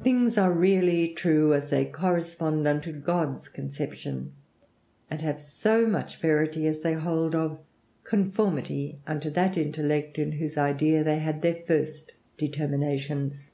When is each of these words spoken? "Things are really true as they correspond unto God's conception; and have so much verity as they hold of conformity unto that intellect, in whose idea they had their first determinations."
"Things 0.00 0.38
are 0.38 0.50
really 0.50 1.08
true 1.12 1.52
as 1.52 1.68
they 1.68 1.84
correspond 1.84 2.66
unto 2.66 2.90
God's 2.90 3.48
conception; 3.48 4.32
and 5.10 5.20
have 5.20 5.38
so 5.38 5.86
much 5.86 6.16
verity 6.16 6.66
as 6.66 6.80
they 6.80 6.94
hold 6.94 7.34
of 7.34 7.60
conformity 8.02 9.00
unto 9.06 9.28
that 9.28 9.58
intellect, 9.58 10.18
in 10.18 10.32
whose 10.32 10.56
idea 10.56 11.04
they 11.04 11.18
had 11.18 11.42
their 11.42 11.62
first 11.66 12.14
determinations." 12.38 13.50